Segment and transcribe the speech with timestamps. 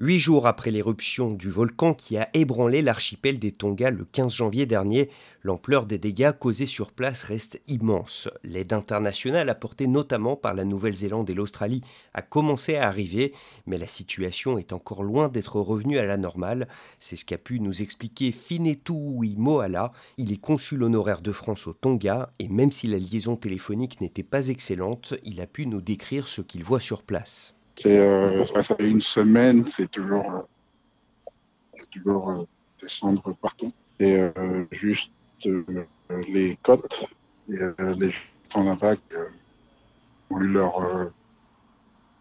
[0.00, 4.64] Huit jours après l'éruption du volcan qui a ébranlé l'archipel des Tonga le 15 janvier
[4.64, 5.10] dernier,
[5.42, 8.28] l'ampleur des dégâts causés sur place reste immense.
[8.44, 11.82] L'aide internationale apportée notamment par la Nouvelle-Zélande et l'Australie
[12.14, 13.32] a commencé à arriver,
[13.66, 16.68] mais la situation est encore loin d'être revenue à la normale.
[17.00, 18.92] C'est ce qu'a pu nous expliquer Finetu
[19.36, 19.90] Moala.
[20.16, 24.22] Il est consul honoraire de France au Tonga et même si la liaison téléphonique n'était
[24.22, 27.57] pas excellente, il a pu nous décrire ce qu'il voit sur place.
[27.80, 32.42] C'est euh, ça fait une semaine, c'est toujours, euh, toujours euh,
[32.82, 33.72] descendre partout.
[34.00, 34.20] Et
[34.72, 35.12] juste
[36.28, 37.06] les côtes
[37.48, 37.58] et
[37.96, 38.18] les gens
[38.54, 38.98] dans la vague
[40.30, 41.10] ont eu leur,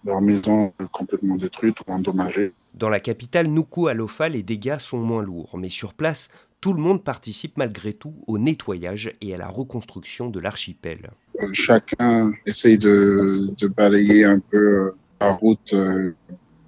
[0.03, 2.53] leur maison complètement détruite ou endommagée.
[2.73, 6.29] Dans la capitale Nuku Alofa, les dégâts sont moins lourds, mais sur place,
[6.61, 11.11] tout le monde participe malgré tout au nettoyage et à la reconstruction de l'archipel.
[11.53, 16.15] Chacun essaye de, de balayer un peu la route euh,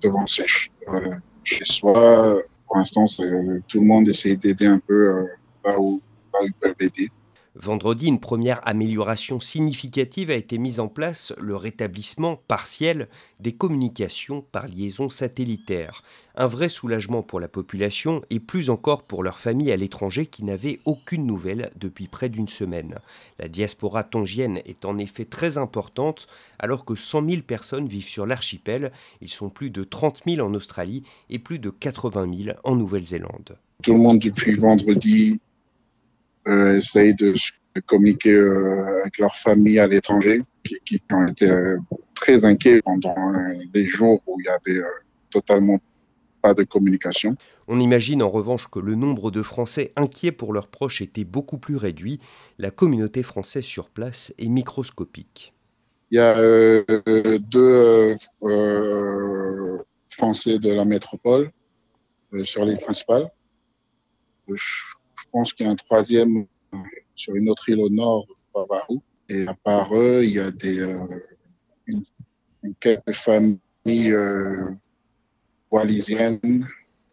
[0.01, 0.71] devant sèche.
[0.87, 3.05] Euh, chez soi, pour l'instant,
[3.67, 5.25] tout le monde essaie d'aider un peu euh,
[5.65, 6.01] là où,
[6.33, 7.09] là où ils peuvent aider.
[7.61, 13.09] Vendredi, une première amélioration significative a été mise en place, le rétablissement partiel
[13.41, 16.01] des communications par liaison satellitaire.
[16.35, 20.45] Un vrai soulagement pour la population et plus encore pour leurs familles à l'étranger qui
[20.45, 22.97] n'avaient aucune nouvelle depuis près d'une semaine.
[23.39, 26.27] La diaspora tongienne est en effet très importante
[26.59, 28.93] alors que 100 000 personnes vivent sur l'archipel.
[29.19, 33.57] Ils sont plus de 30 000 en Australie et plus de 80 000 en Nouvelle-Zélande.
[33.83, 35.41] Tout le monde depuis vendredi
[36.75, 37.33] essayent de,
[37.85, 41.77] communiquer euh, avec leurs familles à l'étranger, qui, ont été euh,
[42.13, 43.15] très inquiets pendant
[43.73, 44.81] les jours où il y avait
[45.29, 45.79] totalement
[46.41, 47.35] pas de communication.
[47.67, 51.57] On imagine en revanche que le nombre de Français inquiets pour leurs proches était beaucoup
[51.57, 52.19] plus réduit.
[52.57, 55.53] La communauté française sur place est microscopique.
[56.11, 56.35] Il y a
[57.39, 58.15] deux
[60.09, 61.51] Français de la métropole
[62.43, 63.29] sur l'île principale
[64.55, 64.95] je
[65.31, 66.45] pense qu'il y a un troisième
[67.15, 68.25] sur une autre île au nord,
[69.27, 70.97] Et à part eux, il y a des, euh,
[72.79, 74.69] quelques familles euh,
[75.69, 76.65] wallisiennes.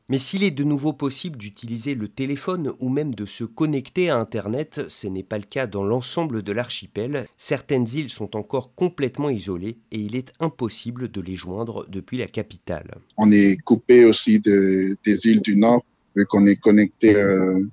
[0.08, 4.18] Mais s'il est de nouveau possible d'utiliser le téléphone ou même de se connecter à
[4.18, 7.26] Internet, ce n'est pas le cas dans l'ensemble de l'archipel.
[7.36, 12.28] Certaines îles sont encore complètement isolées et il est impossible de les joindre depuis la
[12.28, 12.98] capitale.
[13.16, 15.84] On est coupé aussi des îles du Nord,
[16.14, 17.64] vu qu'on est connecté euh,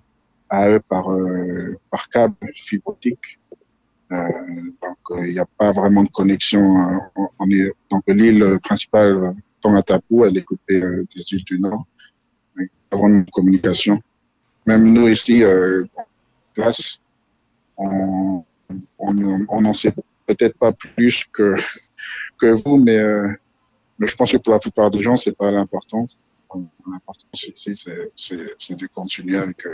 [0.87, 3.39] par, euh, par câble fibre optique.
[4.11, 4.17] Euh,
[4.81, 6.61] donc, euh, il n'y a pas vraiment de connexion.
[7.15, 11.85] on est, donc, l'île principale, Tongatapu, elle est coupée des îles du Nord.
[12.55, 13.99] Mais pas vraiment communication.
[14.67, 15.43] Même nous ici,
[16.53, 16.99] place,
[17.77, 18.43] on
[19.09, 19.93] n'en sait
[20.27, 21.55] peut-être pas plus que,
[22.39, 23.01] que vous, mais,
[23.97, 26.07] mais je pense que pour la plupart des gens, c'est pas l'important.
[26.87, 27.73] L'important ici,
[28.15, 29.65] c'est de continuer avec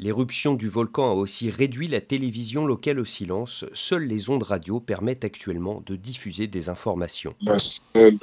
[0.00, 3.64] L'éruption du volcan a aussi réduit la télévision locale au silence.
[3.72, 7.34] Seules les ondes radio permettent actuellement de diffuser des informations.
[7.40, 8.18] La seule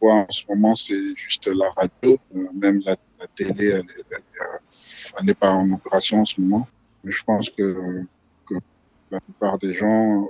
[0.00, 2.16] voie en ce moment, c'est juste la radio.
[2.36, 2.96] Euh, même la,
[3.34, 3.82] télé,
[5.18, 6.68] elle n'est pas en opération en ce moment.
[7.02, 8.04] Mais je pense que,
[9.10, 10.26] la plupart des gens, euh,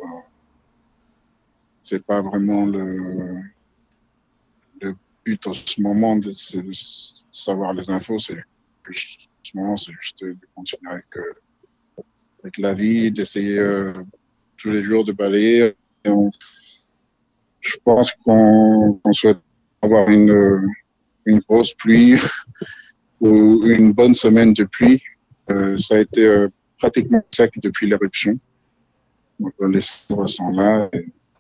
[1.83, 3.43] c'est pas vraiment le,
[4.81, 6.73] le but en ce moment de, de
[7.31, 8.19] savoir les infos.
[8.19, 8.37] C'est
[8.93, 9.17] ce
[9.77, 13.93] c'est juste de continuer avec, euh, la vie, d'essayer euh,
[14.56, 15.75] tous les jours de balayer.
[16.05, 19.38] je pense qu'on souhaite
[19.81, 20.66] avoir une,
[21.25, 22.19] une grosse pluie
[23.21, 25.03] ou une bonne semaine de pluie.
[25.50, 26.47] Euh, ça a été
[26.78, 28.38] pratiquement sec depuis l'éruption.
[29.61, 30.91] les cendres sont là.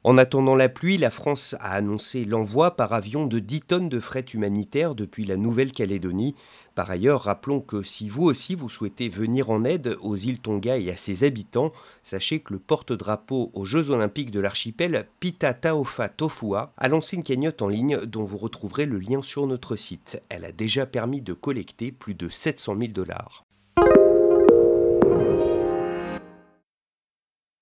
[0.06, 3.98] En attendant la pluie, la France a annoncé l'envoi par avion de 10 tonnes de
[3.98, 6.34] fret humanitaire depuis la Nouvelle-Calédonie.
[6.74, 10.76] Par ailleurs, rappelons que si vous aussi vous souhaitez venir en aide aux îles Tonga
[10.76, 11.72] et à ses habitants,
[12.02, 17.22] sachez que le porte-drapeau aux Jeux Olympiques de l'archipel, Pita Taofa Tofua, a lancé une
[17.22, 20.22] cagnotte en ligne dont vous retrouverez le lien sur notre site.
[20.28, 23.46] Elle a déjà permis de collecter plus de 700 000 dollars.